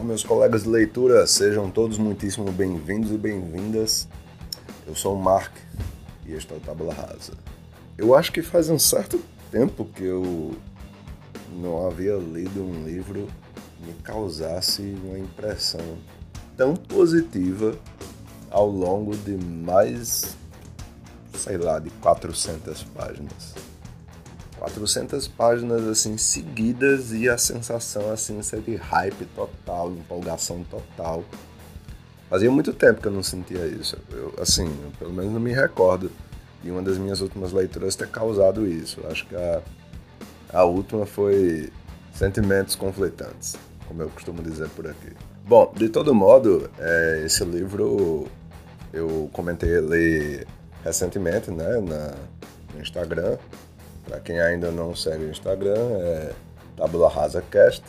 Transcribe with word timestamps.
Salve, 0.00 0.06
meus 0.06 0.24
colegas 0.24 0.62
de 0.62 0.68
leitura, 0.68 1.26
sejam 1.26 1.70
todos 1.70 1.98
muitíssimo 1.98 2.50
bem-vindos 2.50 3.10
e 3.10 3.18
bem-vindas. 3.18 4.08
Eu 4.86 4.94
sou 4.94 5.14
o 5.14 5.22
Mark 5.22 5.52
e 6.26 6.32
este 6.32 6.52
é 6.52 6.56
o 6.56 6.60
Tábula 6.60 6.94
Rasa. 6.94 7.32
Eu 7.98 8.14
acho 8.14 8.32
que 8.32 8.42
faz 8.42 8.70
um 8.70 8.78
certo 8.78 9.20
tempo 9.50 9.84
que 9.84 10.04
eu 10.04 10.54
não 11.52 11.86
havia 11.86 12.16
lido 12.16 12.62
um 12.62 12.84
livro 12.84 13.28
que 13.76 13.86
me 13.86 13.92
causasse 14.02 14.82
uma 15.04 15.18
impressão 15.18 15.98
tão 16.56 16.74
positiva 16.74 17.74
ao 18.50 18.68
longo 18.68 19.16
de 19.16 19.36
mais, 19.36 20.36
sei 21.34 21.58
lá, 21.58 21.78
de 21.78 21.90
400 21.90 22.82
páginas. 22.84 23.54
400 24.60 25.26
páginas 25.26 25.86
assim 25.88 26.18
seguidas 26.18 27.12
e 27.12 27.28
a 27.28 27.38
sensação 27.38 28.12
assim 28.12 28.38
de 28.40 28.76
hype 28.76 29.24
total, 29.34 29.90
empolgação 29.90 30.62
total. 30.64 31.24
Fazia 32.28 32.50
muito 32.50 32.72
tempo 32.72 33.00
que 33.00 33.08
eu 33.08 33.12
não 33.12 33.22
sentia 33.22 33.66
isso. 33.66 33.96
Eu, 34.12 34.34
assim, 34.38 34.66
eu, 34.66 34.90
pelo 34.98 35.12
menos 35.12 35.32
não 35.32 35.40
me 35.40 35.52
recordo 35.52 36.12
de 36.62 36.70
uma 36.70 36.82
das 36.82 36.98
minhas 36.98 37.20
últimas 37.22 37.52
leituras 37.52 37.96
ter 37.96 38.06
causado 38.08 38.66
isso. 38.68 39.00
Acho 39.10 39.26
que 39.26 39.34
a, 39.34 39.62
a 40.52 40.64
última 40.64 41.06
foi 41.06 41.72
Sentimentos 42.12 42.76
Conflitantes, 42.76 43.56
como 43.88 44.02
eu 44.02 44.10
costumo 44.10 44.42
dizer 44.42 44.68
por 44.68 44.86
aqui. 44.86 45.12
Bom, 45.44 45.72
de 45.74 45.88
todo 45.88 46.14
modo, 46.14 46.70
é, 46.78 47.22
esse 47.24 47.44
livro 47.44 48.28
eu 48.92 49.30
comentei 49.32 49.70
ele 49.70 50.46
recentemente, 50.84 51.50
né, 51.50 51.80
na, 51.80 52.14
no 52.74 52.80
Instagram. 52.80 53.38
Para 54.10 54.18
quem 54.18 54.40
ainda 54.40 54.72
não 54.72 54.92
segue 54.92 55.26
o 55.26 55.30
Instagram, 55.30 55.76
é 56.00 56.32
Tabula 56.76 57.08
Rasa 57.08 57.40
Cast, 57.42 57.84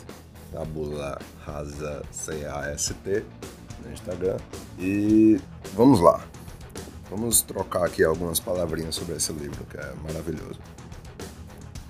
Tabula 0.52 1.18
Rasa 1.44 2.04
C-A-S-T 2.12 3.24
no 3.84 3.92
Instagram. 3.92 4.36
E 4.78 5.40
vamos 5.74 5.98
lá. 5.98 6.24
Vamos 7.10 7.42
trocar 7.42 7.86
aqui 7.86 8.04
algumas 8.04 8.38
palavrinhas 8.38 8.94
sobre 8.94 9.16
esse 9.16 9.32
livro 9.32 9.64
que 9.64 9.76
é 9.76 9.94
maravilhoso. 10.04 10.60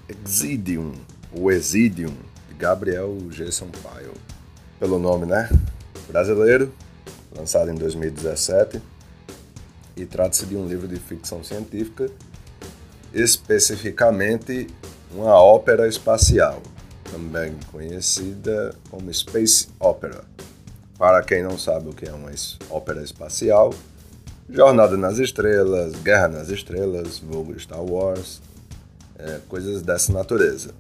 Exidium, 0.09 0.95
o 1.31 1.51
Exidium, 1.51 2.17
de 2.49 2.55
Gabriel 2.55 3.15
G. 3.31 3.53
Sampaio. 3.53 4.15
Pelo 4.81 4.99
nome, 4.99 5.27
né? 5.27 5.51
Brasileiro, 6.09 6.73
lançado 7.37 7.71
em 7.71 7.75
2017 7.75 8.81
e 9.95 10.07
trata-se 10.07 10.47
de 10.47 10.57
um 10.57 10.67
livro 10.67 10.89
de 10.89 10.97
ficção 10.97 11.45
científica, 11.45 12.11
especificamente 13.15 14.69
uma 15.15 15.35
ópera 15.35 15.87
espacial, 15.87 16.63
também 17.11 17.55
conhecida 17.71 18.75
como 18.91 19.13
Space 19.13 19.69
Opera. 19.79 20.25
Para 20.99 21.23
quem 21.23 21.43
não 21.43 21.59
sabe 21.59 21.89
o 21.89 21.93
que 21.93 22.09
é 22.09 22.13
uma 22.13 22.31
ópera 22.71 23.03
espacial, 23.03 23.75
Jornada 24.49 24.97
nas 24.97 25.19
Estrelas, 25.19 25.95
Guerra 26.03 26.29
nas 26.29 26.49
Estrelas, 26.49 27.19
vulgo 27.19 27.59
Star 27.59 27.83
Wars, 27.83 28.41
é, 29.19 29.41
coisas 29.49 29.83
dessa 29.83 30.13
natureza. 30.13 30.71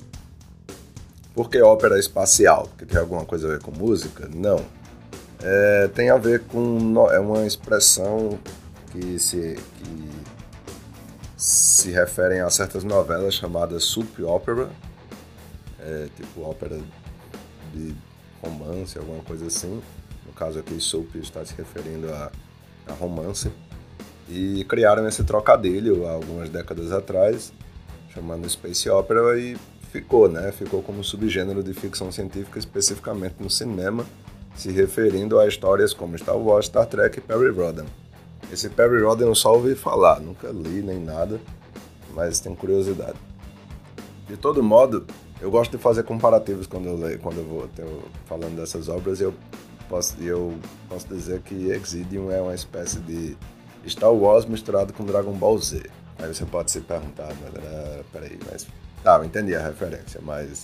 Por 1.34 1.48
que 1.48 1.60
ópera 1.62 1.98
espacial? 1.98 2.68
Porque 2.68 2.84
tem 2.84 3.00
alguma 3.00 3.24
coisa 3.24 3.46
a 3.46 3.50
ver 3.52 3.60
com 3.60 3.70
música? 3.70 4.28
Não. 4.34 4.60
É, 5.42 5.88
tem 5.94 6.10
a 6.10 6.16
ver 6.16 6.40
com. 6.40 7.08
É 7.10 7.18
uma 7.18 7.46
expressão 7.46 8.38
que 8.90 9.18
se, 9.18 9.56
que 9.78 10.10
se 11.42 11.90
referem 11.90 12.40
a 12.40 12.48
certas 12.48 12.84
novelas 12.84 13.34
chamadas 13.34 13.82
soap 13.82 14.20
opera, 14.20 14.70
é, 15.80 16.06
tipo 16.14 16.42
ópera 16.42 16.80
de 17.74 17.92
romance, 18.40 18.96
alguma 18.96 19.24
coisa 19.24 19.48
assim. 19.48 19.82
No 20.24 20.32
caso 20.32 20.60
aqui, 20.60 20.78
soap 20.80 21.16
está 21.16 21.44
se 21.44 21.52
referindo 21.56 22.08
a, 22.12 22.30
a 22.86 22.92
romance. 22.92 23.50
E 24.28 24.64
criaram 24.68 25.08
esse 25.08 25.24
trocadilho 25.24 26.06
há 26.06 26.12
algumas 26.12 26.48
décadas 26.48 26.92
atrás, 26.92 27.52
chamando 28.14 28.48
Space 28.48 28.88
Opera, 28.88 29.36
e 29.36 29.56
ficou, 29.90 30.28
né? 30.28 30.52
Ficou 30.52 30.80
como 30.80 31.02
subgênero 31.02 31.60
de 31.60 31.74
ficção 31.74 32.12
científica, 32.12 32.56
especificamente 32.56 33.34
no 33.40 33.50
cinema, 33.50 34.06
se 34.54 34.70
referindo 34.70 35.40
a 35.40 35.48
histórias 35.48 35.92
como 35.92 36.16
Star 36.16 36.38
Wars, 36.38 36.66
Star 36.66 36.86
Trek 36.86 37.18
e 37.18 37.20
Perry 37.20 37.50
Rodan. 37.50 37.86
Esse 38.52 38.68
Perry 38.68 39.02
Roden 39.02 39.28
eu 39.28 39.34
só 39.34 39.54
ouvi 39.54 39.74
falar, 39.74 40.20
nunca 40.20 40.48
li 40.48 40.82
nem 40.82 41.00
nada, 41.00 41.40
mas 42.14 42.38
tenho 42.38 42.54
curiosidade. 42.54 43.16
De 44.28 44.36
todo 44.36 44.62
modo, 44.62 45.06
eu 45.40 45.50
gosto 45.50 45.70
de 45.70 45.82
fazer 45.82 46.02
comparativos 46.02 46.66
quando 46.66 46.86
eu 46.86 46.96
leio, 46.96 47.18
quando 47.18 47.38
eu 47.38 47.44
vou 47.44 47.68
eu, 47.78 48.02
falando 48.26 48.54
dessas 48.56 48.90
obras, 48.90 49.22
eu 49.22 49.32
posso, 49.88 50.22
eu 50.22 50.54
posso 50.86 51.08
dizer 51.08 51.40
que 51.40 51.70
Exidium 51.70 52.30
é 52.30 52.42
uma 52.42 52.54
espécie 52.54 53.00
de 53.00 53.36
Star 53.88 54.12
Wars 54.12 54.44
misturado 54.44 54.92
com 54.92 55.02
Dragon 55.06 55.32
Ball 55.32 55.58
Z. 55.58 55.82
Aí 56.18 56.28
você 56.28 56.44
pode 56.44 56.70
se 56.70 56.80
perguntar, 56.80 57.32
mas, 57.42 57.54
uh, 57.54 58.04
peraí, 58.12 58.38
mas. 58.50 58.66
Tá, 59.02 59.16
eu 59.16 59.24
entendi 59.24 59.54
a 59.54 59.66
referência, 59.66 60.20
mas. 60.22 60.62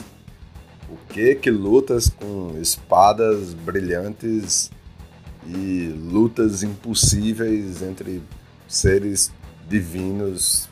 O 0.91 0.97
que 1.13 1.35
que 1.35 1.51
lutas 1.51 2.11
com 2.11 2.59
espadas 2.61 3.55
brilhantes 3.55 4.71
e 5.49 5.89
lutas 5.89 6.63
impossíveis 6.63 7.83
entre 7.83 8.23
seres 8.69 9.33
divinos. 9.69 10.69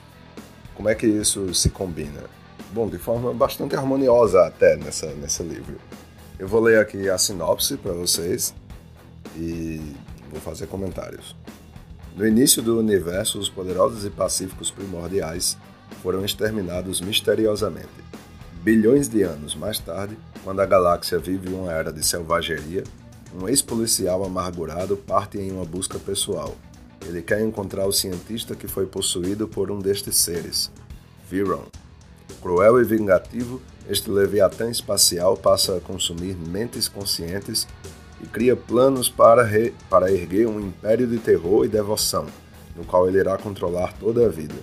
Como 0.74 0.88
é 0.88 0.94
que 0.94 1.06
isso 1.06 1.54
se 1.54 1.70
combina? 1.70 2.24
Bom, 2.72 2.88
de 2.88 2.98
forma 2.98 3.32
bastante 3.32 3.74
harmoniosa 3.74 4.46
até 4.46 4.76
nessa, 4.76 5.06
nesse 5.14 5.42
livro. 5.42 5.76
Eu 6.38 6.46
vou 6.46 6.60
ler 6.60 6.78
aqui 6.78 7.08
a 7.08 7.16
sinopse 7.16 7.76
para 7.78 7.92
vocês 7.92 8.54
e 9.34 9.80
vou 10.30 10.40
fazer 10.40 10.66
comentários. 10.66 11.34
No 12.14 12.26
início 12.26 12.62
do 12.62 12.78
universo, 12.78 13.38
os 13.38 13.48
poderosos 13.48 14.04
e 14.04 14.10
pacíficos 14.10 14.70
primordiais 14.70 15.56
foram 16.02 16.24
exterminados 16.24 17.00
misteriosamente. 17.00 17.88
Bilhões 18.62 19.08
de 19.08 19.22
anos 19.22 19.54
mais 19.54 19.78
tarde, 19.78 20.18
quando 20.42 20.60
a 20.60 20.66
galáxia 20.66 21.18
vive 21.18 21.48
uma 21.48 21.72
era 21.72 21.92
de 21.92 22.04
selvageria, 22.04 22.84
um 23.34 23.48
ex-policial 23.48 24.24
amargurado 24.24 24.96
parte 24.96 25.38
em 25.38 25.50
uma 25.50 25.64
busca 25.64 25.98
pessoal. 25.98 26.54
Ele 27.06 27.22
quer 27.22 27.40
encontrar 27.40 27.86
o 27.86 27.92
cientista 27.92 28.54
que 28.54 28.66
foi 28.66 28.86
possuído 28.86 29.46
por 29.46 29.70
um 29.70 29.78
destes 29.78 30.16
seres, 30.16 30.70
Viron. 31.30 31.64
Cruel 32.40 32.80
e 32.80 32.84
vingativo, 32.84 33.60
este 33.88 34.10
Leviatã 34.10 34.70
espacial 34.70 35.36
passa 35.36 35.76
a 35.76 35.80
consumir 35.80 36.36
mentes 36.36 36.88
conscientes 36.88 37.66
e 38.22 38.26
cria 38.26 38.56
planos 38.56 39.08
para, 39.08 39.42
re... 39.42 39.72
para 39.88 40.10
erguer 40.10 40.46
um 40.48 40.60
império 40.60 41.06
de 41.06 41.18
terror 41.18 41.64
e 41.64 41.68
devoção, 41.68 42.26
no 42.74 42.84
qual 42.84 43.08
ele 43.08 43.18
irá 43.18 43.36
controlar 43.36 43.92
toda 43.94 44.26
a 44.26 44.28
vida. 44.28 44.54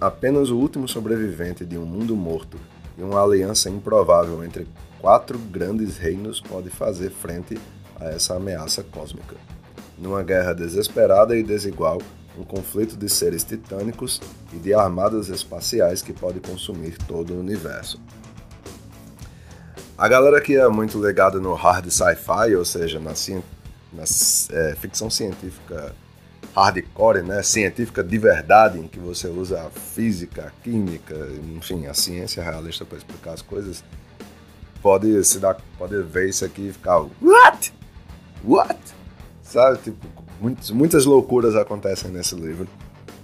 Apenas 0.00 0.50
o 0.50 0.56
último 0.56 0.88
sobrevivente 0.88 1.64
de 1.64 1.76
um 1.76 1.84
mundo 1.84 2.16
morto 2.16 2.58
e 2.96 3.02
uma 3.02 3.22
aliança 3.22 3.68
improvável 3.68 4.44
entre 4.44 4.66
quatro 5.00 5.38
grandes 5.38 5.98
reinos 5.98 6.40
pode 6.40 6.70
fazer 6.70 7.10
frente 7.10 7.58
a 8.00 8.06
essa 8.06 8.36
ameaça 8.36 8.82
cósmica. 8.82 9.36
Numa 9.98 10.22
guerra 10.22 10.54
desesperada 10.54 11.36
e 11.36 11.42
desigual, 11.42 11.98
um 12.38 12.42
conflito 12.42 12.96
de 12.96 13.08
seres 13.08 13.44
titânicos 13.44 14.20
e 14.52 14.56
de 14.56 14.74
armadas 14.74 15.28
espaciais 15.28 16.02
que 16.02 16.12
pode 16.12 16.40
consumir 16.40 16.98
todo 17.06 17.32
o 17.32 17.38
universo. 17.38 18.00
A 19.96 20.08
galera 20.08 20.40
que 20.40 20.56
é 20.56 20.68
muito 20.68 21.04
ligada 21.04 21.38
no 21.38 21.54
hard 21.54 21.88
sci-fi, 21.88 22.56
ou 22.56 22.64
seja, 22.64 22.98
na, 22.98 23.12
na 23.92 24.02
é, 24.50 24.74
ficção 24.74 25.08
científica 25.08 25.94
hardcore, 26.54 27.22
né, 27.22 27.42
científica 27.42 28.02
de 28.02 28.18
verdade, 28.18 28.78
em 28.78 28.86
que 28.86 28.98
você 28.98 29.28
usa 29.28 29.62
a 29.62 29.70
física, 29.70 30.46
a 30.46 30.62
química, 30.62 31.14
enfim, 31.56 31.86
a 31.86 31.94
ciência 31.94 32.42
realista 32.42 32.84
para 32.84 32.98
explicar 32.98 33.32
as 33.32 33.42
coisas, 33.42 33.84
pode 34.82 35.24
se 35.24 35.38
dar, 35.38 35.56
pode 35.78 36.00
ver 36.02 36.28
isso 36.28 36.44
aqui 36.44 36.68
e 36.68 36.72
ficar 36.72 37.00
what? 37.22 37.72
What? 38.44 38.78
Sabe? 39.42 39.78
Tipo, 39.78 40.06
muitas, 40.40 40.70
muitas 40.70 41.04
loucuras 41.04 41.56
acontecem 41.56 42.10
nesse 42.10 42.34
livro 42.34 42.68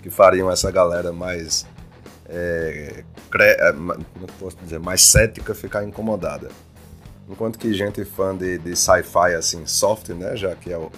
que 0.03 0.11
fariam 0.11 0.51
essa 0.51 0.71
galera 0.71 1.13
mais 1.13 1.67
é, 2.29 3.05
cre, 3.31 3.45
é, 3.45 3.73
posso 4.39 4.57
dizer, 4.63 4.79
mais 4.79 5.03
cética 5.03 5.55
ficar 5.55 5.85
incomodada. 5.85 6.49
Enquanto 7.29 7.59
que 7.59 7.73
gente 7.75 8.05
fã 8.05 8.37
de, 8.37 8.59
de 8.59 8.75
sci-fi 8.75 9.35
assim, 9.37 9.67
soft, 9.67 10.09
né, 10.11 10.37
já 10.37 10.55
que 10.55 10.73
é 10.73 10.79
o 10.79 10.91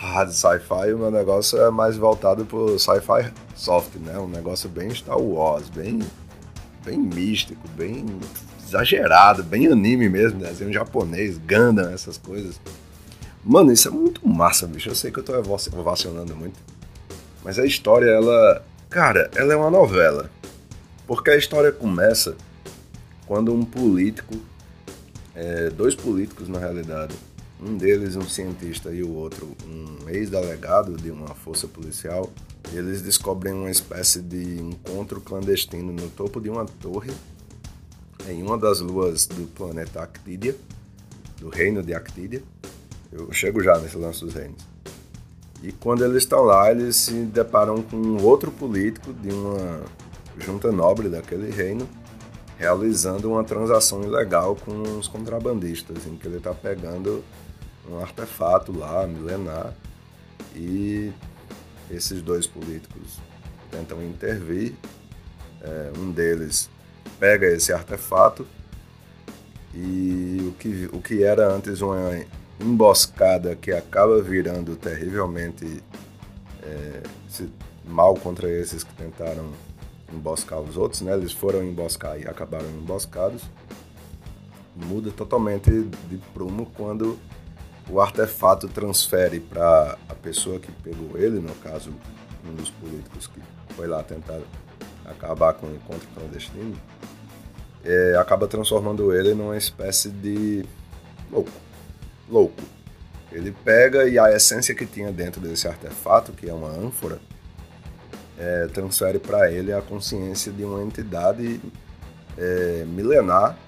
hard 0.00 0.30
sci-fi, 0.30 0.94
o 0.94 0.98
meu 0.98 1.10
negócio 1.10 1.60
é 1.60 1.70
mais 1.70 1.96
voltado 1.96 2.46
pro 2.46 2.78
sci-fi 2.78 3.30
soft, 3.54 3.96
né? 3.96 4.18
Um 4.18 4.28
negócio 4.28 4.68
bem 4.68 4.92
Star 4.94 5.20
Wars, 5.20 5.68
bem 5.68 6.00
bem 6.82 6.98
místico, 6.98 7.60
bem 7.76 8.06
exagerado, 8.64 9.42
bem 9.42 9.66
anime 9.66 10.08
mesmo, 10.08 10.40
desenho 10.40 10.72
japonês, 10.72 11.36
Gundam, 11.36 11.92
essas 11.92 12.16
coisas. 12.16 12.58
Mano, 13.44 13.70
isso 13.70 13.88
é 13.88 13.90
muito 13.90 14.26
massa, 14.26 14.66
bicho. 14.66 14.88
Eu 14.88 14.94
sei 14.94 15.10
que 15.10 15.18
eu 15.18 15.22
tô 15.22 15.34
ovacionando 15.38 16.34
muito. 16.34 16.58
Mas 17.44 17.58
a 17.58 17.66
história, 17.66 18.10
ela. 18.10 18.64
Cara, 18.88 19.30
ela 19.34 19.52
é 19.52 19.56
uma 19.56 19.70
novela. 19.70 20.30
Porque 21.06 21.30
a 21.30 21.36
história 21.36 21.72
começa 21.72 22.36
quando 23.26 23.52
um 23.52 23.64
político. 23.64 24.34
É, 25.34 25.70
dois 25.70 25.94
políticos, 25.94 26.48
na 26.48 26.58
realidade. 26.58 27.14
Um 27.62 27.76
deles 27.76 28.16
um 28.16 28.28
cientista 28.28 28.90
e 28.90 29.02
o 29.02 29.12
outro 29.14 29.56
um 29.66 30.08
ex-delegado 30.08 30.96
de 30.96 31.10
uma 31.10 31.28
força 31.28 31.68
policial, 31.68 32.30
eles 32.72 33.02
descobrem 33.02 33.52
uma 33.52 33.70
espécie 33.70 34.20
de 34.20 34.60
encontro 34.60 35.20
clandestino 35.20 35.92
no 35.92 36.08
topo 36.10 36.40
de 36.40 36.48
uma 36.48 36.64
torre 36.64 37.12
em 38.28 38.42
uma 38.42 38.56
das 38.56 38.80
luas 38.80 39.26
do 39.26 39.46
planeta 39.54 40.02
Actídia, 40.02 40.54
do 41.38 41.48
reino 41.48 41.82
de 41.82 41.94
Actídia. 41.94 42.42
Eu 43.10 43.32
chego 43.32 43.62
já 43.62 43.78
nesse 43.78 43.96
lance 43.96 44.24
dos 44.24 44.34
reinos. 44.34 44.62
E 45.62 45.72
quando 45.72 46.04
eles 46.04 46.18
estão 46.18 46.42
lá, 46.42 46.70
eles 46.70 46.96
se 46.96 47.12
deparam 47.24 47.82
com 47.82 48.16
outro 48.22 48.50
político 48.50 49.12
de 49.12 49.30
uma 49.30 49.82
junta 50.38 50.72
nobre 50.72 51.08
daquele 51.08 51.50
reino, 51.50 51.86
realizando 52.56 53.30
uma 53.30 53.44
transação 53.44 54.02
ilegal 54.02 54.56
com 54.56 54.98
os 54.98 55.08
contrabandistas, 55.08 56.06
em 56.06 56.16
que 56.16 56.26
ele 56.26 56.38
está 56.38 56.54
pegando 56.54 57.22
um 57.88 57.98
artefato 57.98 58.76
lá, 58.76 59.06
milenar, 59.06 59.74
e 60.54 61.12
esses 61.90 62.22
dois 62.22 62.46
políticos 62.46 63.18
tentam 63.70 64.02
intervir. 64.02 64.74
É, 65.62 65.92
um 65.98 66.10
deles 66.10 66.70
pega 67.18 67.46
esse 67.46 67.70
artefato 67.70 68.46
e 69.74 70.38
o 70.48 70.52
que, 70.52 70.88
o 70.90 71.02
que 71.02 71.22
era 71.22 71.52
antes 71.52 71.82
uma 71.82 72.18
emboscada 72.58 73.54
que 73.54 73.70
acaba 73.70 74.22
virando 74.22 74.74
terrivelmente 74.74 75.82
é, 76.62 77.02
mal 77.84 78.14
contra 78.14 78.50
esses 78.50 78.82
que 78.82 78.92
tentaram 78.94 79.50
emboscar 80.12 80.60
os 80.60 80.76
outros, 80.76 81.02
né? 81.02 81.12
Eles 81.12 81.32
foram 81.32 81.62
emboscar 81.62 82.18
e 82.18 82.26
acabaram 82.26 82.68
emboscados. 82.70 83.42
Muda 84.74 85.10
totalmente 85.10 85.70
de 85.70 86.16
prumo 86.32 86.70
quando 86.76 87.18
o 87.90 88.00
artefato 88.00 88.68
transfere 88.68 89.40
para 89.40 89.98
a 90.08 90.14
pessoa 90.14 90.60
que 90.60 90.70
pegou 90.70 91.18
ele, 91.18 91.40
no 91.40 91.54
caso, 91.56 91.92
um 92.44 92.54
dos 92.54 92.70
políticos 92.70 93.26
que 93.26 93.40
foi 93.74 93.86
lá 93.86 94.02
tentar 94.02 94.38
acabar 95.04 95.54
com 95.54 95.66
o 95.66 95.74
encontro 95.74 96.06
clandestino, 96.14 96.76
é, 97.84 98.16
acaba 98.16 98.46
transformando 98.46 99.12
ele 99.12 99.34
numa 99.34 99.56
espécie 99.56 100.08
de 100.08 100.64
louco. 101.30 101.50
Louco. 102.28 102.62
Ele 103.32 103.52
pega 103.64 104.08
e 104.08 104.18
a 104.18 104.30
essência 104.32 104.74
que 104.74 104.86
tinha 104.86 105.10
dentro 105.10 105.40
desse 105.40 105.66
artefato, 105.66 106.32
que 106.32 106.48
é 106.48 106.54
uma 106.54 106.68
ânfora, 106.68 107.18
é, 108.38 108.66
transfere 108.68 109.18
para 109.18 109.50
ele 109.50 109.72
a 109.72 109.82
consciência 109.82 110.52
de 110.52 110.64
uma 110.64 110.82
entidade 110.82 111.60
é, 112.38 112.84
milenar, 112.86 113.58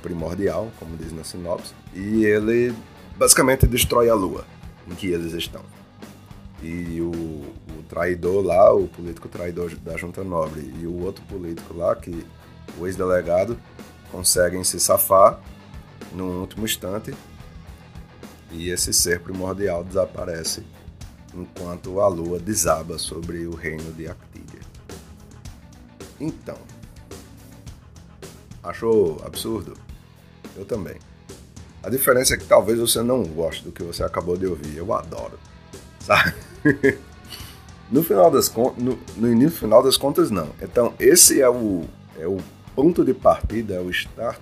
primordial, 0.00 0.70
como 0.78 0.96
diz 0.96 1.12
na 1.12 1.24
sinopse, 1.24 1.74
e 1.92 2.24
ele 2.24 2.74
basicamente 3.18 3.66
destrói 3.66 4.08
a 4.08 4.14
lua 4.14 4.44
em 4.86 4.94
que 4.94 5.08
eles 5.08 5.32
estão. 5.32 5.62
E 6.62 7.00
o, 7.00 7.10
o 7.10 7.82
traidor 7.88 8.44
lá, 8.44 8.72
o 8.72 8.88
político 8.88 9.28
traidor 9.28 9.74
da 9.76 9.96
Junta 9.96 10.24
Nobre, 10.24 10.72
e 10.80 10.86
o 10.86 11.04
outro 11.04 11.24
político 11.24 11.76
lá, 11.76 11.94
que 11.94 12.24
o 12.78 12.86
ex-delegado, 12.86 13.58
conseguem 14.10 14.64
se 14.64 14.80
safar 14.80 15.40
no 16.12 16.40
último 16.40 16.64
instante 16.64 17.14
e 18.50 18.70
esse 18.70 18.92
ser 18.92 19.20
primordial 19.20 19.84
desaparece 19.84 20.64
enquanto 21.34 22.00
a 22.00 22.08
lua 22.08 22.38
desaba 22.38 22.98
sobre 22.98 23.46
o 23.46 23.54
reino 23.54 23.92
de 23.92 24.08
Actília. 24.08 24.60
Então, 26.18 26.58
achou 28.62 29.20
absurdo? 29.24 29.74
Eu 30.56 30.64
também. 30.64 30.96
A 31.88 31.90
diferença 31.90 32.34
é 32.34 32.36
que 32.36 32.44
talvez 32.44 32.78
você 32.78 33.00
não 33.00 33.22
goste 33.22 33.64
do 33.64 33.72
que 33.72 33.82
você 33.82 34.04
acabou 34.04 34.36
de 34.36 34.46
ouvir. 34.46 34.76
Eu 34.76 34.92
adoro. 34.92 35.38
Sabe? 36.00 36.34
no 37.90 38.02
final 38.02 38.30
das 38.30 38.46
contas, 38.46 38.84
no, 38.84 38.98
no 39.16 39.32
início 39.32 39.58
final 39.58 39.82
das 39.82 39.96
contas, 39.96 40.30
não. 40.30 40.50
Então, 40.60 40.92
esse 41.00 41.40
é 41.40 41.48
o, 41.48 41.86
é 42.18 42.26
o 42.26 42.36
ponto 42.76 43.02
de 43.02 43.14
partida, 43.14 43.76
é 43.76 43.80
o 43.80 43.88
start 43.88 44.38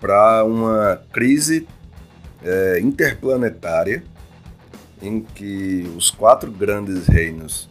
para 0.00 0.44
uma 0.44 1.02
crise 1.12 1.66
é, 2.44 2.78
interplanetária 2.78 4.04
em 5.02 5.22
que 5.22 5.92
os 5.96 6.12
quatro 6.12 6.52
grandes 6.52 7.08
reinos 7.08 7.68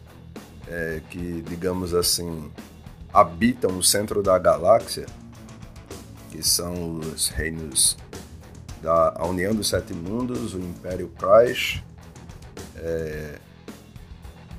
é, 0.68 1.00
que, 1.10 1.42
digamos 1.48 1.94
assim, 1.94 2.52
habitam 3.14 3.78
o 3.78 3.82
centro 3.82 4.22
da 4.22 4.38
galáxia, 4.38 5.06
que 6.30 6.46
são 6.46 7.00
os 7.00 7.30
reinos 7.30 7.96
da 8.82 9.14
União 9.26 9.54
dos 9.54 9.70
Sete 9.70 9.94
Mundos, 9.94 10.54
o 10.54 10.60
Império 10.60 11.12
Christ, 11.18 11.84
é, 12.78 13.40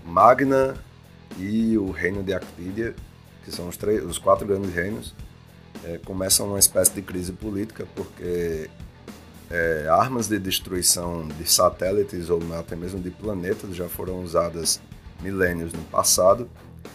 Magna 0.05 0.75
e 1.39 1.77
o 1.77 1.91
Reino 1.91 2.23
de 2.23 2.33
Actília, 2.33 2.95
que 3.45 3.53
são 3.53 3.69
os, 3.69 3.77
três, 3.77 4.05
os 4.05 4.19
quatro 4.19 4.47
grandes 4.47 4.73
reinos, 4.73 5.15
é, 5.85 5.99
começam 5.99 6.49
uma 6.49 6.59
espécie 6.59 6.93
de 6.93 7.03
crise 7.03 7.33
política, 7.33 7.87
porque 7.95 8.69
é, 9.51 9.87
armas 9.89 10.29
de 10.29 10.39
destruição 10.39 11.27
de 11.29 11.51
satélites 11.51 12.31
ou 12.31 12.41
até 12.59 12.75
mesmo 12.75 13.01
de 13.01 13.11
planetas 13.11 13.77
já 13.77 13.89
foram 13.89 14.23
usadas 14.23 14.81
milênios 15.21 15.73
no 15.73 15.83
passado. 15.85 16.49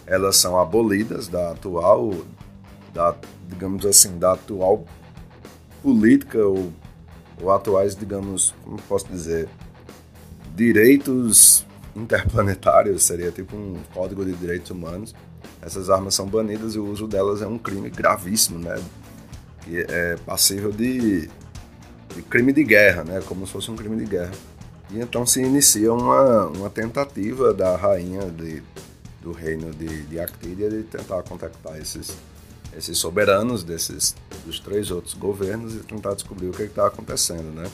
Elas 0.05 0.37
são 0.37 0.59
abolidas 0.59 1.27
da 1.27 1.51
atual, 1.51 2.13
da, 2.93 3.15
digamos 3.47 3.85
assim, 3.85 4.17
da 4.17 4.33
atual 4.33 4.85
política 5.81 6.45
ou, 6.45 6.71
ou 7.41 7.51
atuais, 7.51 7.95
digamos, 7.95 8.53
como 8.63 8.81
posso 8.83 9.07
dizer, 9.07 9.47
direitos 10.55 11.65
interplanetários, 11.95 13.03
seria 13.03 13.31
tipo 13.31 13.55
um 13.55 13.77
código 13.93 14.23
de 14.23 14.33
direitos 14.33 14.71
humanos. 14.71 15.13
Essas 15.61 15.89
armas 15.89 16.15
são 16.15 16.27
banidas 16.27 16.75
e 16.75 16.79
o 16.79 16.85
uso 16.85 17.07
delas 17.07 17.41
é 17.41 17.47
um 17.47 17.57
crime 17.57 17.89
gravíssimo, 17.89 18.59
né? 18.59 18.81
Que 19.63 19.85
é 19.87 20.15
passível 20.25 20.71
de 20.71 21.29
de 22.15 22.21
crime 22.21 22.51
de 22.51 22.63
guerra, 22.63 23.03
né? 23.03 23.21
Como 23.25 23.45
se 23.45 23.53
fosse 23.53 23.71
um 23.71 23.75
crime 23.75 23.95
de 23.97 24.05
guerra. 24.05 24.31
E 24.91 24.99
então 24.99 25.25
se 25.25 25.41
inicia 25.41 25.93
uma, 25.93 26.47
uma 26.47 26.69
tentativa 26.69 27.53
da 27.53 27.75
rainha 27.75 28.29
de, 28.29 28.61
do 29.21 29.31
reino 29.31 29.71
de, 29.71 30.03
de 30.03 30.19
de 30.69 30.83
tentar 30.83 31.23
contactar 31.23 31.79
esses, 31.79 32.15
esses 32.75 32.97
soberanos 32.97 33.63
desses, 33.63 34.15
dos 34.45 34.59
três 34.59 34.91
outros 34.91 35.13
governos 35.13 35.75
e 35.75 35.79
tentar 35.79 36.13
descobrir 36.13 36.47
o 36.47 36.51
que 36.51 36.63
está 36.63 36.87
acontecendo, 36.87 37.51
né? 37.53 37.69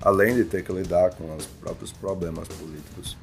Além 0.00 0.34
de 0.34 0.44
ter 0.44 0.64
que 0.64 0.72
lidar 0.72 1.14
com 1.14 1.34
os 1.36 1.46
próprios 1.46 1.92
problemas 1.92 2.48
políticos 2.48 3.16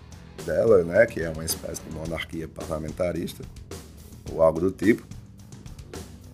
dela, 0.45 0.83
né? 0.83 1.05
Que 1.05 1.21
é 1.21 1.29
uma 1.29 1.45
espécie 1.45 1.81
de 1.81 1.95
monarquia 1.95 2.47
parlamentarista 2.47 3.43
ou 4.31 4.41
algo 4.41 4.59
do 4.59 4.71
tipo. 4.71 5.03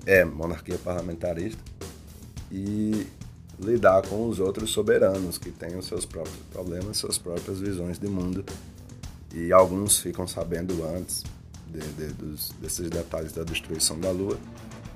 É, 0.05 0.23
monarquia 0.23 0.77
parlamentarista. 0.77 1.61
E 2.51 3.07
lidar 3.59 4.03
com 4.07 4.27
os 4.27 4.39
outros 4.39 4.71
soberanos 4.71 5.37
que 5.37 5.51
têm 5.51 5.75
os 5.75 5.85
seus 5.85 6.05
próprios 6.05 6.37
problemas, 6.51 6.97
suas 6.97 7.17
próprias 7.17 7.59
visões 7.59 7.97
de 7.99 8.07
mundo. 8.07 8.45
E 9.33 9.51
alguns 9.51 9.99
ficam 9.99 10.25
sabendo 10.27 10.85
antes 10.85 11.23
de, 11.71 11.79
de, 11.79 12.13
dos, 12.13 12.49
desses 12.61 12.89
detalhes 12.89 13.31
da 13.33 13.43
destruição 13.43 13.99
da 13.99 14.11
Lua, 14.11 14.37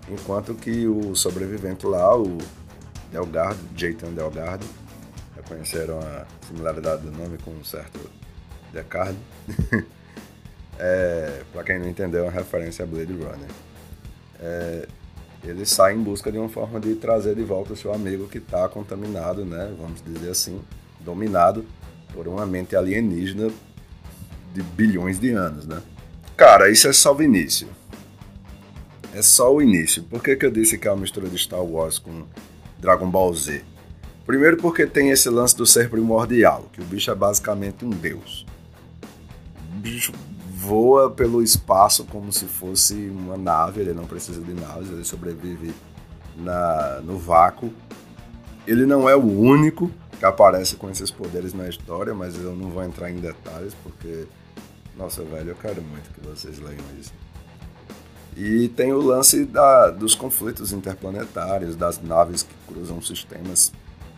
enquanto 0.10 0.54
que 0.56 0.88
o 0.88 1.16
sobrevivente 1.16 1.86
lá, 1.86 2.18
o 2.18 2.38
Delgado, 3.12 3.60
Jayton 3.75 4.13
Delgado, 4.13 4.66
reconheceram 5.36 6.00
a 6.00 6.25
similaridade 6.48 7.04
do 7.04 7.12
nome 7.12 7.38
com 7.40 7.51
um 7.51 7.63
certo 7.63 8.00
Descartes. 8.72 9.18
é, 10.80 11.44
Para 11.51 11.63
quem 11.63 11.80
não 11.80 11.90
entendeu, 11.90 12.22
é 12.22 12.24
uma 12.24 12.32
referência 12.32 12.84
a 12.84 12.88
Blade 12.88 13.13
Runner. 13.13 13.50
É, 14.40 14.88
ele 15.44 15.66
sai 15.66 15.94
em 15.96 16.01
busca 16.01 16.32
de 16.32 16.38
uma 16.38 16.50
forma 16.50 16.80
de 16.80 16.96
trazer 16.96 17.36
de 17.36 17.44
volta 17.44 17.75
seu 17.75 17.94
amigo 17.94 18.28
que 18.28 18.38
está 18.38 18.68
contaminado, 18.70 19.44
né? 19.44 19.74
Vamos 19.78 20.01
dizer 20.04 20.30
assim, 20.30 20.62
dominado 21.00 21.66
por 22.13 22.28
uma 22.28 22.46
mente 22.46 22.75
alienígena 22.75 23.51
de 24.54 24.62
bilhões 24.62 25.20
de 25.20 25.32
anos, 25.32 25.66
né? 25.66 25.82
Cara, 26.41 26.71
isso 26.71 26.88
é 26.88 26.91
só 26.91 27.15
o 27.15 27.21
início. 27.21 27.67
É 29.13 29.21
só 29.21 29.53
o 29.53 29.62
início. 29.62 30.01
Por 30.01 30.24
que, 30.24 30.36
que 30.36 30.43
eu 30.43 30.50
disse 30.50 30.75
que 30.75 30.88
é 30.88 30.91
uma 30.91 31.01
mistura 31.01 31.29
de 31.29 31.38
Star 31.38 31.63
Wars 31.63 32.00
com 32.00 32.24
Dragon 32.79 33.07
Ball 33.07 33.31
Z? 33.36 33.63
Primeiro 34.25 34.57
porque 34.57 34.88
tem 34.88 35.12
esse 35.12 35.29
lance 35.29 35.55
do 35.55 35.67
ser 35.67 35.88
primordial, 35.88 36.65
que 36.74 36.81
o 36.81 36.83
bicho 36.83 37.12
é 37.12 37.13
basicamente 37.13 37.86
um 37.86 37.91
deus. 37.91 38.43
O 39.71 39.77
bicho 39.81 40.12
voa 40.51 41.12
pelo 41.12 41.43
espaço 41.43 42.05
como 42.05 42.33
se 42.33 42.45
fosse 42.45 42.95
uma 42.95 43.38
nave, 43.38 43.81
ele 43.81 43.93
não 43.93 44.07
precisa 44.07 44.41
de 44.41 44.55
naves, 44.55 44.89
ele 44.89 45.03
sobrevive 45.03 45.71
na, 46.36 47.01
no 47.03 47.19
vácuo. 47.19 47.71
Ele 48.65 48.88
não 48.88 49.07
é 49.07 49.15
o 49.15 49.24
único 49.24 49.91
que 50.17 50.25
aparece 50.25 50.75
com 50.75 50.89
esses 50.89 51.12
poderes 51.12 51.53
na 51.53 51.69
história, 51.69 52.15
mas 52.15 52.36
eu 52.36 52.55
não 52.55 52.71
vou 52.71 52.83
entrar 52.83 53.12
em 53.12 53.17
detalhes 53.17 53.75
porque, 53.83 54.25
nossa, 54.98 55.24
velho, 55.24 55.50
eu 55.50 55.55
quero 55.55 55.81
muito 55.81 56.13
que 56.13 56.21
vocês 56.21 56.60
leiam 56.60 56.83
isso. 57.00 57.13
E 58.36 58.69
tem 58.69 58.93
o 58.93 59.01
lance 59.01 59.45
da, 59.45 59.89
dos 59.89 60.15
conflitos 60.15 60.71
interplanetários, 60.71 61.75
das 61.75 62.01
naves 62.01 62.43
que 62.43 62.53
cruzam 62.67 63.01
sistemas 63.01 63.74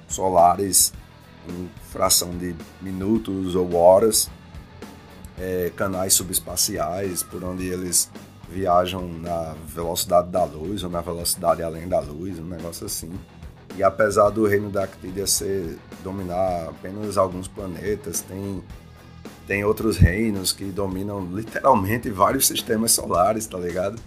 solares 0.08 0.94
em 1.50 1.70
fração 1.92 2.38
de 2.38 2.56
minutos 2.82 3.56
ou 3.56 3.74
horas, 3.76 4.30
é, 5.38 5.72
canais 5.76 6.14
subespaciais 6.14 7.24
por 7.24 7.44
onde 7.44 7.68
eles 7.68 8.10
viajam 8.50 9.08
na 9.08 9.56
velocidade 9.66 10.30
da 10.30 10.44
luz 10.44 10.84
ou 10.84 10.90
na 10.90 11.02
velocidade 11.02 11.64
além 11.64 11.88
da 11.88 12.00
luz, 12.00 12.38
um 12.40 12.46
negócio 12.46 12.86
assim. 12.86 13.12
E 13.76 13.82
apesar 13.82 14.30
do 14.30 14.46
reino 14.46 14.70
da 14.70 14.84
Actídia 14.84 15.26
ser 15.26 15.80
dominar 16.04 16.70
apenas 16.70 17.18
alguns 17.18 17.48
planetas, 17.48 18.22
tem 18.22 18.64
tem 19.48 19.64
outros 19.64 19.98
reinos 19.98 20.54
que 20.54 20.66
dominam 20.66 21.26
literalmente 21.34 22.10
vários 22.10 22.48
sistemas 22.48 22.92
solares, 22.92 23.46
tá 23.46 23.58
ligado? 23.58 24.00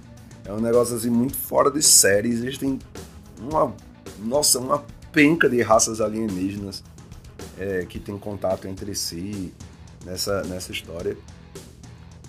É 0.45 0.53
um 0.53 0.61
negócio 0.61 0.97
assim 0.97 1.11
muito 1.11 1.37
fora 1.37 1.71
de 1.71 1.83
série. 1.83 2.29
Existem 2.29 2.79
uma 3.39 3.75
nossa, 4.19 4.59
uma 4.59 4.85
penca 5.13 5.49
de 5.49 5.61
raças 5.61 6.01
alienígenas 6.01 6.83
é, 7.59 7.85
que 7.87 7.99
tem 7.99 8.17
contato 8.19 8.67
entre 8.67 8.95
si 8.95 9.53
nessa, 10.05 10.43
nessa 10.45 10.73
história. 10.73 11.17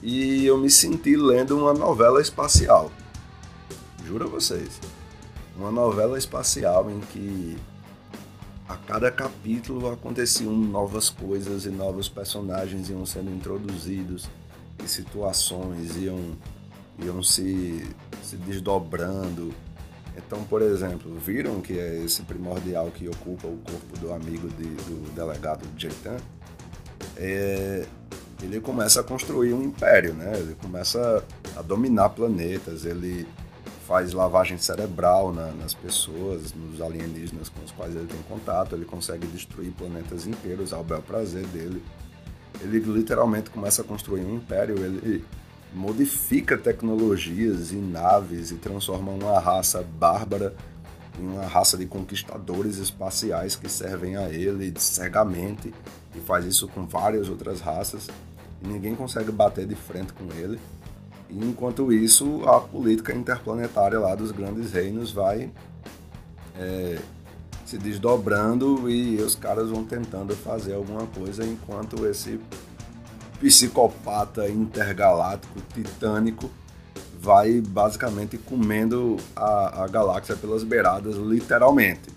E 0.01 0.45
eu 0.45 0.57
me 0.57 0.69
senti 0.69 1.15
lendo 1.15 1.57
uma 1.57 1.73
novela 1.73 2.21
espacial. 2.21 2.91
Juro 4.05 4.25
a 4.25 4.29
vocês. 4.29 4.79
Uma 5.55 5.71
novela 5.71 6.17
espacial 6.17 6.89
em 6.89 6.99
que 6.99 7.57
a 8.67 8.75
cada 8.75 9.09
capítulo 9.09 9.89
aconteciam 9.91 10.51
novas 10.53 11.09
coisas 11.09 11.65
e 11.65 11.69
novos 11.69 12.09
personagens 12.09 12.89
iam 12.89 13.05
sendo 13.05 13.31
introduzidos 13.31 14.27
e 14.83 14.87
situações 14.87 15.95
iam, 15.95 16.37
iam 16.99 17.23
se, 17.23 17.87
se 18.21 18.35
desdobrando. 18.35 19.53
Então, 20.17 20.43
por 20.43 20.61
exemplo, 20.61 21.15
viram 21.15 21.61
que 21.61 21.79
é 21.79 22.03
esse 22.03 22.23
primordial 22.23 22.91
que 22.91 23.07
ocupa 23.07 23.47
o 23.47 23.57
corpo 23.57 23.97
do 23.99 24.11
amigo 24.11 24.49
de, 24.49 24.65
do 24.65 25.13
delegado 25.13 25.65
Jaitan? 25.77 26.17
É, 27.15 27.85
ele 28.41 28.59
começa 28.59 28.99
a 28.99 29.03
construir 29.03 29.53
um 29.53 29.63
império, 29.63 30.13
né? 30.13 30.33
Ele 30.35 30.55
começa 30.55 31.23
a 31.55 31.61
dominar 31.61 32.09
planetas, 32.09 32.83
ele 32.83 33.27
faz 33.87 34.11
lavagem 34.11 34.57
cerebral 34.57 35.33
na, 35.33 35.53
nas 35.53 35.73
pessoas, 35.73 36.53
nos 36.53 36.81
alienígenas 36.81 37.47
com 37.47 37.63
os 37.63 37.71
quais 37.71 37.95
ele 37.95 38.05
tem 38.05 38.21
contato, 38.23 38.75
ele 38.75 38.83
consegue 38.83 39.25
destruir 39.27 39.71
planetas 39.71 40.27
inteiros 40.27 40.73
ao 40.73 40.83
bel 40.83 41.01
prazer 41.01 41.47
dele. 41.47 41.81
Ele 42.59 42.79
literalmente 42.79 43.49
começa 43.49 43.81
a 43.81 43.85
construir 43.85 44.25
um 44.25 44.35
império, 44.35 44.77
ele 44.77 45.23
modifica 45.73 46.57
tecnologias 46.57 47.71
e 47.71 47.75
naves 47.75 48.51
e 48.51 48.55
transforma 48.55 49.11
uma 49.11 49.39
raça 49.39 49.81
bárbara 49.81 50.53
em 51.17 51.25
uma 51.25 51.45
raça 51.45 51.77
de 51.77 51.85
conquistadores 51.85 52.77
espaciais 52.79 53.55
que 53.55 53.69
servem 53.69 54.17
a 54.17 54.29
ele 54.29 54.73
cegamente 54.77 55.73
e 56.13 56.19
faz 56.19 56.45
isso 56.45 56.67
com 56.67 56.85
várias 56.85 57.29
outras 57.29 57.61
raças 57.61 58.07
e 58.61 58.67
ninguém 58.67 58.95
consegue 58.95 59.31
bater 59.31 59.65
de 59.65 59.75
frente 59.75 60.11
com 60.11 60.25
ele. 60.33 60.59
Enquanto 61.29 61.91
isso, 61.91 62.47
a 62.47 62.59
política 62.59 63.13
interplanetária 63.13 63.99
lá 63.99 64.15
dos 64.15 64.31
grandes 64.31 64.71
reinos 64.71 65.11
vai 65.11 65.51
é, 66.55 66.99
se 67.65 67.77
desdobrando 67.77 68.89
e 68.89 69.17
os 69.17 69.35
caras 69.35 69.69
vão 69.69 69.83
tentando 69.83 70.35
fazer 70.35 70.73
alguma 70.73 71.05
coisa 71.07 71.45
enquanto 71.45 72.05
esse 72.07 72.39
psicopata 73.39 74.49
intergaláctico 74.49 75.59
titânico 75.73 76.49
vai 77.19 77.59
basicamente 77.59 78.37
comendo 78.37 79.17
a, 79.35 79.83
a 79.83 79.87
galáxia 79.87 80.35
pelas 80.35 80.63
beiradas, 80.63 81.15
literalmente. 81.15 82.15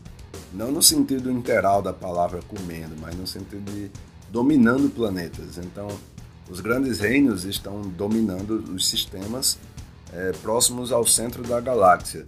Não 0.53 0.71
no 0.71 0.83
sentido 0.83 1.31
interal 1.31 1.83
da 1.83 1.93
palavra 1.93 2.41
comendo, 2.47 2.95
mas 3.01 3.15
no 3.17 3.27
sentido 3.27 3.71
de 3.73 3.91
dominando 4.31 4.89
planetas. 4.91 5.59
Então, 5.59 5.89
os 6.49 6.61
grandes 6.61 7.01
reinos 7.01 7.45
estão 7.45 7.83
dominando 7.83 8.65
os 8.75 8.89
sistemas 8.89 9.59
é, 10.13 10.33
próximos 10.43 10.93
ao 10.93 11.07
centro 11.07 11.43
da 11.43 11.61
galáxia. 11.61 12.25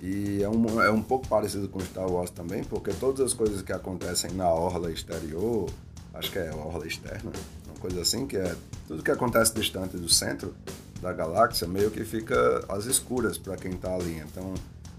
E 0.00 0.42
é 0.42 0.48
um, 0.48 0.82
é 0.82 0.90
um 0.90 1.02
pouco 1.02 1.28
parecido 1.28 1.68
com 1.68 1.78
Star 1.80 2.10
Wars 2.10 2.30
também, 2.30 2.64
porque 2.64 2.92
todas 2.92 3.20
as 3.20 3.32
coisas 3.32 3.62
que 3.62 3.72
acontecem 3.72 4.32
na 4.32 4.48
orla 4.48 4.90
exterior, 4.90 5.70
acho 6.14 6.32
que 6.32 6.38
é 6.38 6.50
orla 6.52 6.86
externa, 6.86 7.30
uma 7.66 7.78
coisa 7.78 8.00
assim, 8.00 8.26
que 8.26 8.36
é 8.36 8.54
tudo 8.88 9.02
que 9.02 9.10
acontece 9.10 9.54
distante 9.54 9.96
do 9.96 10.08
centro 10.08 10.54
da 11.00 11.12
galáxia, 11.12 11.68
meio 11.68 11.90
que 11.90 12.04
fica 12.04 12.64
às 12.68 12.86
escuras 12.86 13.38
para 13.38 13.56
quem 13.56 13.72
está 13.72 13.94
ali. 13.94 14.18
Então, 14.18 14.54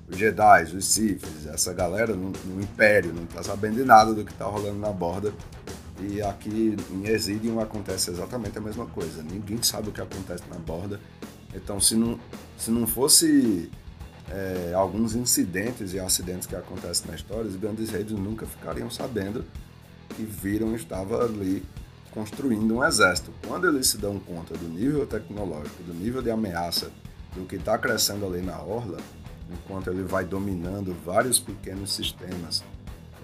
os 0.07 0.17
Jedi, 0.17 0.63
os 0.75 0.85
Siths, 0.85 1.47
essa 1.47 1.73
galera 1.73 2.13
no, 2.13 2.31
no 2.45 2.61
Império 2.61 3.13
não 3.13 3.23
está 3.23 3.43
sabendo 3.43 3.75
de 3.75 3.83
nada 3.83 4.13
do 4.13 4.23
que 4.23 4.31
está 4.31 4.45
rolando 4.45 4.79
na 4.79 4.89
borda 4.89 5.33
e 5.99 6.21
aqui 6.21 6.75
em 6.91 7.07
Exidium 7.07 7.59
acontece 7.59 8.09
exatamente 8.09 8.57
a 8.57 8.61
mesma 8.61 8.85
coisa. 8.85 9.21
Ninguém 9.21 9.61
sabe 9.61 9.89
o 9.89 9.91
que 9.91 10.01
acontece 10.01 10.43
na 10.49 10.57
borda. 10.57 10.99
Então, 11.53 11.79
se 11.79 11.95
não, 11.95 12.19
se 12.57 12.71
não 12.71 12.87
fosse 12.87 13.69
é, 14.29 14.73
alguns 14.75 15.15
incidentes 15.15 15.93
e 15.93 15.99
acidentes 15.99 16.47
que 16.47 16.55
acontecem 16.55 17.07
na 17.07 17.15
história, 17.15 17.45
os 17.45 17.55
grandes 17.55 17.91
reis 17.91 18.11
nunca 18.11 18.45
ficariam 18.45 18.89
sabendo 18.89 19.45
que 20.15 20.23
viram 20.23 20.75
estava 20.75 21.23
ali 21.23 21.63
construindo 22.11 22.75
um 22.75 22.83
exército. 22.83 23.31
Quando 23.47 23.67
eles 23.67 23.87
se 23.87 23.97
dão 23.97 24.19
conta 24.19 24.55
do 24.55 24.67
nível 24.67 25.05
tecnológico, 25.05 25.83
do 25.83 25.93
nível 25.93 26.21
de 26.21 26.31
ameaça, 26.31 26.91
do 27.35 27.45
que 27.45 27.55
está 27.55 27.77
crescendo 27.77 28.25
ali 28.25 28.41
na 28.41 28.59
orla, 28.59 28.97
enquanto 29.51 29.89
ele 29.89 30.03
vai 30.03 30.23
dominando 30.23 30.95
vários 31.05 31.39
pequenos 31.39 31.93
sistemas 31.93 32.63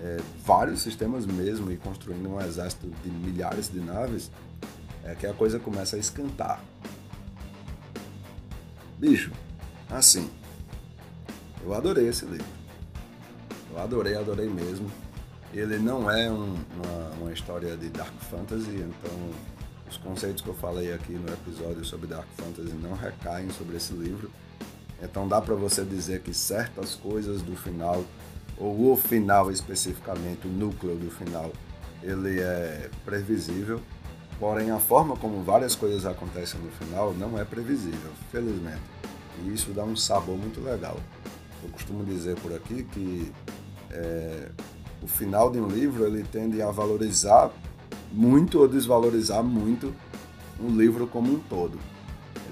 é, 0.02 0.18
vários 0.46 0.82
sistemas 0.82 1.26
mesmo 1.26 1.72
e 1.72 1.78
construindo 1.78 2.30
um 2.30 2.42
exército 2.42 2.88
de 3.04 3.10
milhares 3.10 3.72
de 3.72 3.80
naves, 3.80 4.32
é 5.04 5.16
que 5.16 5.28
a 5.28 5.34
coisa 5.34 5.60
começa 5.60 5.96
a 5.96 6.00
esquentar. 6.00 6.64
Bicho, 8.98 9.32
assim, 9.90 10.30
eu 11.64 11.74
adorei 11.74 12.08
esse 12.08 12.26
livro. 12.26 12.46
Eu 13.72 13.80
adorei, 13.80 14.16
adorei 14.16 14.50
mesmo. 14.50 14.92
Ele 15.54 15.78
não 15.80 16.10
é 16.10 16.30
um, 16.30 16.54
uma, 16.54 17.10
uma 17.22 17.34
história 17.34 17.76
de 17.76 17.90
Dark 17.90 18.14
Fantasy, 18.30 18.76
então 18.76 19.12
os 19.90 19.98
conceitos 19.98 20.44
que 20.44 20.50
eu 20.50 20.54
falei 20.54 20.94
aqui 20.94 21.14
no 21.14 21.28
episódio 21.32 21.84
sobre 21.84 22.08
Dark 22.08 22.28
Fantasy 22.38 22.74
não 22.74 22.94
recaem 22.94 23.50
sobre 23.52 23.78
esse 23.78 23.94
livro. 23.94 24.30
Então 25.02 25.28
dá 25.28 25.42
para 25.42 25.56
você 25.56 25.84
dizer 25.84 26.22
que 26.22 26.34
certas 26.34 26.94
coisas 26.94 27.42
do 27.42 27.56
final 27.56 28.04
ou 28.60 28.92
o 28.92 28.98
final 28.98 29.50
especificamente, 29.50 30.48
o 30.48 30.52
núcleo 30.52 30.96
do 30.96 31.10
final, 31.10 31.52
ele 32.04 32.40
é 32.40 32.90
previsível, 33.06 33.80
porém 34.40 34.70
a 34.70 34.80
forma 34.80 35.16
como 35.16 35.42
várias 35.44 35.76
coisas 35.76 36.06
acontecem 36.06 36.60
no 36.60 36.70
final 36.72 37.14
não 37.14 37.40
é 37.40 37.46
previsível, 37.46 38.12
felizmente. 38.32 38.82
E 39.44 39.54
isso 39.54 39.72
dá 39.72 39.84
um 39.84 39.96
sabor 39.96 40.38
muito 40.38 40.62
legal. 40.62 40.98
Eu 41.64 41.70
costumo 41.70 42.04
dizer 42.04 42.36
por 42.40 42.54
aqui 42.54 42.84
que 42.84 43.32
é, 43.92 44.50
o 45.02 45.08
final 45.08 45.50
de 45.50 45.60
um 45.60 45.68
livro 45.68 46.06
ele 46.06 46.24
tende 46.24 46.62
a 46.62 46.70
valorizar 46.70 47.50
muito 48.12 48.60
ou 48.60 48.68
desvalorizar 48.68 49.44
muito 49.44 49.94
um 50.60 50.76
livro 50.76 51.08
como 51.08 51.32
um 51.32 51.40
todo. 51.40 51.80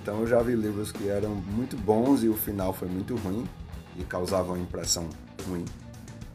Então 0.02 0.22
eu 0.22 0.28
já 0.28 0.42
vi 0.42 0.56
livros 0.56 0.92
que 0.92 1.10
eram 1.10 1.36
muito 1.36 1.76
bons 1.76 2.24
e 2.24 2.30
o 2.30 2.34
final 2.34 2.72
foi 2.72 2.88
muito 2.88 3.16
ruim 3.18 3.46
e 3.98 4.04
causavam 4.04 4.58
impressão 4.58 5.10
ruim. 5.48 5.66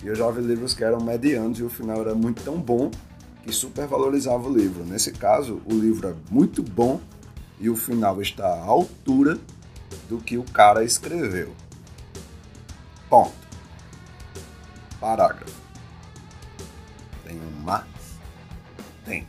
E 0.03 0.09
eu 0.09 0.15
já 0.15 0.29
vi 0.31 0.41
livros 0.43 0.75
que 0.75 0.83
eram 0.83 1.01
medianos 1.01 1.59
e 1.59 1.63
o 1.63 1.71
final 1.71 2.01
era 2.01 2.15
muito 2.15 2.43
tão 2.43 2.61
bom 2.61 2.91
que 3.45 3.53
supervalorizava 3.53 4.49
o 4.49 4.53
livro. 4.53 4.85
Nesse 4.85 5.13
caso, 5.13 5.63
o 5.65 5.73
livro 5.73 6.09
é 6.09 6.15
muito 6.31 6.63
bom 6.63 7.01
e 7.61 7.71
o 7.71 7.77
final 7.77 8.21
está 8.21 8.47
à 8.47 8.65
altura 8.65 9.39
do 10.09 10.19
que 10.19 10.37
o 10.37 10.43
cara 10.43 10.83
escreveu. 10.83 11.55
Ponto. 13.09 13.33
Parágrafo. 15.01 15.61
Tem 17.25 17.37
um 17.37 17.63
mais? 17.63 17.85
Tem. 19.05 19.27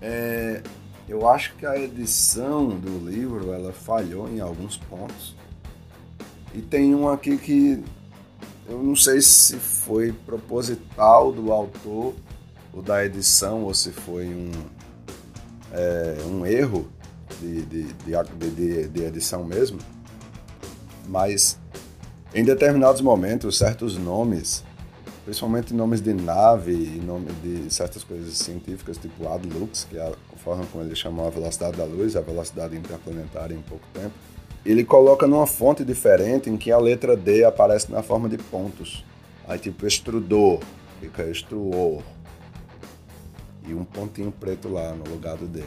É, 0.00 0.62
eu 1.08 1.28
acho 1.28 1.54
que 1.54 1.66
a 1.66 1.78
edição 1.78 2.68
do 2.68 2.98
livro 3.08 3.52
ela 3.52 3.72
falhou 3.72 4.28
em 4.28 4.40
alguns 4.40 4.76
pontos. 4.76 5.34
E 6.54 6.60
tem 6.60 6.94
um 6.94 7.08
aqui 7.08 7.36
que 7.36 7.84
eu 8.68 8.82
não 8.82 8.96
sei 8.96 9.20
se 9.20 9.56
foi 9.56 10.12
proposital 10.12 11.32
do 11.32 11.52
autor 11.52 12.14
ou 12.72 12.82
da 12.82 13.04
edição 13.04 13.62
ou 13.62 13.72
se 13.72 13.90
foi 13.92 14.26
um, 14.26 14.50
é, 15.72 16.16
um 16.26 16.44
erro 16.44 16.88
de, 17.40 17.62
de, 17.62 17.82
de, 17.92 18.88
de, 18.88 19.02
edição 19.02 19.44
mesmo, 19.44 19.78
mas 21.08 21.58
em 22.34 22.44
determinados 22.44 23.00
momentos, 23.00 23.56
certos 23.56 23.96
nomes, 23.96 24.64
principalmente 25.24 25.72
nomes 25.72 26.00
de 26.00 26.12
nave 26.12 26.72
e 26.72 27.00
nome 27.00 27.30
de 27.42 27.72
certas 27.72 28.02
coisas 28.04 28.36
científicas, 28.36 28.98
tipo 28.98 29.28
Adlux, 29.28 29.86
que 29.88 29.96
é 29.96 30.02
a 30.02 30.36
forma 30.38 30.64
como 30.66 30.84
ele 30.84 30.94
chamou 30.94 31.26
a 31.26 31.30
velocidade 31.30 31.76
da 31.76 31.84
luz, 31.84 32.16
a 32.16 32.20
velocidade 32.20 32.76
interplanetária 32.76 33.54
em 33.54 33.62
pouco 33.62 33.84
tempo, 33.92 34.12
ele 34.72 34.84
coloca 34.84 35.26
numa 35.26 35.46
fonte 35.46 35.84
diferente 35.84 36.50
em 36.50 36.56
que 36.56 36.72
a 36.72 36.78
letra 36.78 37.16
D 37.16 37.44
aparece 37.44 37.90
na 37.90 38.02
forma 38.02 38.28
de 38.28 38.36
pontos. 38.36 39.04
Aí 39.46 39.58
tipo 39.58 39.86
extrudor, 39.86 40.60
fica 41.00 41.24
extruor. 41.24 42.02
e 43.66 43.74
um 43.74 43.84
pontinho 43.84 44.32
preto 44.32 44.68
lá 44.68 44.92
no 44.92 45.08
lugar 45.10 45.36
do 45.36 45.46
D. 45.46 45.62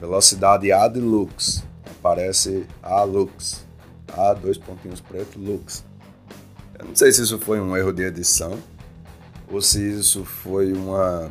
Velocidade 0.00 0.70
A 0.72 0.88
de 0.88 1.00
Lux, 1.00 1.64
aparece 1.86 2.66
A 2.82 3.02
Lux. 3.02 3.64
A, 4.12 4.32
dois 4.32 4.58
pontinhos 4.58 5.00
pretos, 5.00 5.34
Lux. 5.36 5.84
Eu 6.78 6.86
não 6.86 6.94
sei 6.94 7.10
se 7.12 7.22
isso 7.22 7.38
foi 7.38 7.60
um 7.60 7.76
erro 7.76 7.92
de 7.92 8.02
edição 8.02 8.56
ou 9.50 9.60
se 9.60 9.80
isso 9.80 10.24
foi 10.24 10.72
uma, 10.72 11.30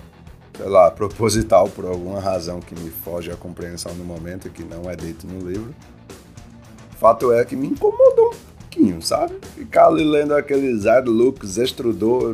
sei 0.58 0.68
lá, 0.68 0.92
proposital 0.92 1.70
por 1.70 1.86
alguma 1.86 2.20
razão 2.20 2.60
que 2.60 2.75
me 2.78 2.90
foge 2.90 3.32
a 3.32 3.36
compreensão 3.36 3.94
no 3.96 4.04
momento 4.04 4.50
que 4.50 4.63
não 4.63 4.90
é 4.90 4.96
dito 4.96 5.25
no 5.28 5.50
livro. 5.50 5.74
Fato 7.03 7.33
é 7.33 7.43
que 7.43 7.53
me 7.53 7.67
incomodou 7.67 8.29
um 8.29 8.62
pouquinho, 8.62 9.01
sabe? 9.01 9.36
Ficar 9.55 9.88
ali 9.88 10.05
lendo 10.05 10.33
aqueles 10.33 10.86
hard 10.86 11.05
looks, 11.10 11.57
extrudor, 11.57 12.33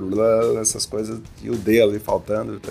essas 0.62 0.86
coisas 0.86 1.20
e 1.42 1.50
o 1.50 1.56
D 1.56 1.82
ali 1.82 1.98
faltando, 1.98 2.62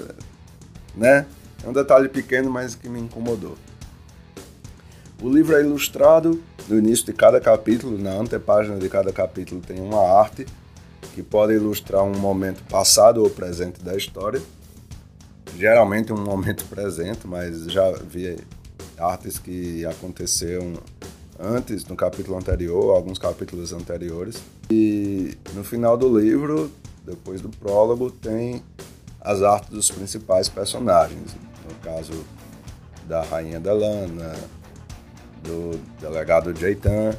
né? 0.94 1.26
É 1.64 1.68
um 1.68 1.72
detalhe 1.72 2.08
pequeno, 2.08 2.48
mas 2.48 2.76
que 2.76 2.88
me 2.88 3.00
incomodou. 3.00 3.56
O 5.20 5.28
livro 5.28 5.56
é 5.56 5.60
ilustrado 5.60 6.40
no 6.68 6.78
início 6.78 7.04
de 7.04 7.12
cada 7.12 7.40
capítulo, 7.40 7.98
na 7.98 8.12
antepágina 8.12 8.76
de 8.76 8.88
cada 8.88 9.12
capítulo 9.12 9.60
tem 9.60 9.80
uma 9.80 10.00
arte 10.00 10.46
que 11.16 11.22
pode 11.24 11.54
ilustrar 11.54 12.04
um 12.04 12.16
momento 12.16 12.62
passado 12.70 13.24
ou 13.24 13.28
presente 13.28 13.82
da 13.82 13.96
história. 13.96 14.40
Geralmente 15.56 16.12
um 16.12 16.22
momento 16.22 16.64
presente, 16.66 17.26
mas 17.26 17.64
já 17.64 17.90
vi 17.90 18.36
artes 18.96 19.36
que 19.36 19.84
aconteceram 19.84 20.74
antes, 21.38 21.84
no 21.86 21.96
capítulo 21.96 22.36
anterior, 22.36 22.94
alguns 22.94 23.18
capítulos 23.18 23.72
anteriores. 23.72 24.42
E 24.70 25.36
no 25.54 25.62
final 25.62 25.96
do 25.96 26.18
livro, 26.18 26.70
depois 27.04 27.40
do 27.40 27.48
prólogo, 27.48 28.10
tem 28.10 28.62
as 29.20 29.42
artes 29.42 29.70
dos 29.70 29.90
principais 29.90 30.48
personagens. 30.48 31.36
No 31.68 31.74
caso 31.76 32.24
da 33.06 33.22
Rainha 33.22 33.60
Delana, 33.60 34.34
do 35.42 35.78
delegado 36.00 36.54
Jaitan, 36.58 37.16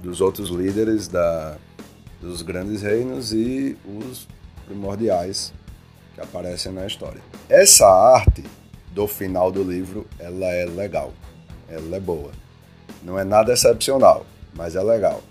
dos 0.00 0.20
outros 0.20 0.48
líderes 0.50 1.08
da, 1.08 1.56
dos 2.20 2.42
grandes 2.42 2.82
reinos 2.82 3.32
e 3.32 3.76
os 3.84 4.26
primordiais 4.66 5.52
que 6.14 6.20
aparecem 6.20 6.72
na 6.72 6.86
história. 6.86 7.20
Essa 7.48 7.86
arte 7.86 8.44
do 8.92 9.06
final 9.06 9.52
do 9.52 9.62
livro, 9.62 10.06
ela 10.18 10.46
é 10.46 10.64
legal, 10.64 11.12
ela 11.68 11.96
é 11.96 12.00
boa. 12.00 12.30
Não 13.02 13.18
é 13.18 13.24
nada 13.24 13.52
excepcional, 13.52 14.26
mas 14.54 14.74
é 14.74 14.82
legal. 14.82 15.22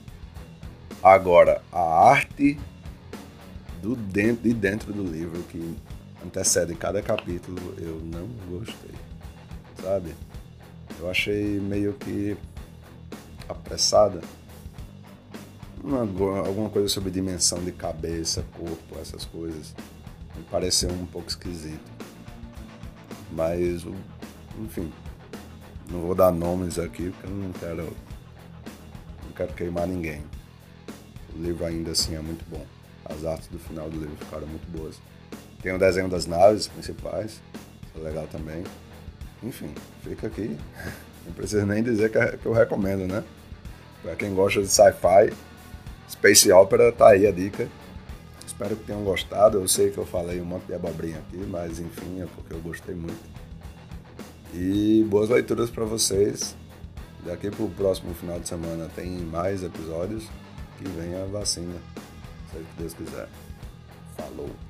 Agora, 1.04 1.62
a 1.72 2.10
arte 2.10 2.60
do 3.82 3.96
dentro, 3.96 4.44
de 4.44 4.54
dentro 4.54 4.94
do 4.94 5.04
livro 5.04 5.44
que 5.44 5.78
antecede 6.26 6.74
cada 6.76 7.02
capítulo, 7.02 7.58
eu 7.78 8.00
não 8.04 8.28
gostei, 8.50 8.96
sabe? 9.82 10.16
Eu 11.00 11.10
achei 11.10 11.60
meio 11.60 11.94
que 11.94 12.36
apressada. 13.48 14.22
Uma, 15.84 16.02
alguma 16.40 16.70
coisa 16.70 16.90
sobre 16.90 17.12
dimensão 17.12 17.64
de 17.64 17.72
cabeça, 17.72 18.44
corpo, 18.58 19.00
essas 19.00 19.26
coisas. 19.26 19.76
Me 20.36 20.44
pareceu 20.44 20.90
um 20.90 21.06
pouco 21.06 21.30
esquisito. 21.30 21.80
Mas, 23.32 23.86
enfim, 24.60 24.92
não 25.90 26.02
vou 26.02 26.16
dar 26.16 26.32
nomes 26.32 26.78
aqui 26.78 27.10
porque 27.12 27.28
eu 27.28 27.32
não 27.32 27.52
quero, 27.54 27.84
não 29.24 29.32
quero 29.36 29.54
queimar 29.54 29.88
ninguém. 29.88 30.24
O 31.36 31.42
livro 31.42 31.66
ainda 31.66 31.92
assim 31.92 32.16
é 32.16 32.20
muito 32.20 32.44
bom. 32.50 32.66
As 33.06 33.24
artes 33.26 33.48
do 33.48 33.60
final 33.60 33.90
do 33.90 34.00
livro 34.00 34.16
ficaram 34.18 34.48
muito 34.48 34.70
boas. 34.70 35.00
Tem 35.62 35.74
o 35.74 35.80
desenho 35.80 36.10
das 36.10 36.26
naves 36.26 36.68
principais, 36.68 37.42
é 37.96 38.00
legal 38.00 38.28
também. 38.28 38.64
Enfim, 39.42 39.74
fica 40.04 40.28
aqui. 40.28 40.58
Não 41.26 41.34
precisa 41.34 41.66
nem 41.66 41.84
dizer 41.84 42.10
que 42.10 42.48
eu 42.48 42.54
recomendo, 42.54 43.06
né? 43.06 43.24
Para 44.02 44.16
quem 44.16 44.34
gosta 44.34 44.62
de 44.62 44.68
sci-fi, 44.68 45.34
Space 46.10 46.50
Opera 46.52 46.92
tá 46.92 47.10
aí 47.10 47.28
a 47.28 47.32
dica. 47.32 47.68
Espero 48.46 48.76
que 48.76 48.86
tenham 48.86 49.04
gostado. 49.04 49.58
Eu 49.60 49.68
sei 49.68 49.92
que 49.92 49.98
eu 49.98 50.06
falei 50.06 50.40
um 50.40 50.46
monte 50.46 50.66
de 50.68 50.74
abobrinha 50.74 51.18
aqui, 51.18 51.38
mas 51.38 51.80
enfim, 51.80 52.22
é 52.22 52.26
porque 52.34 52.54
eu 52.54 52.60
gostei 52.60 52.96
muito. 52.96 53.20
E 54.54 55.06
boas 55.10 55.30
leituras 55.30 55.70
para 55.70 55.86
vocês. 55.86 56.56
Daqui 57.26 57.50
pro 57.52 57.68
próximo 57.70 58.14
final 58.14 58.40
de 58.40 58.48
semana 58.48 58.90
tem 58.96 59.10
mais 59.10 59.64
episódios. 59.64 60.26
Que 60.78 60.88
venha 60.90 61.24
a 61.24 61.26
vacina. 61.26 61.76
Se 62.52 62.64
Deus 62.78 62.94
quiser. 62.94 63.28
Falou. 64.16 64.67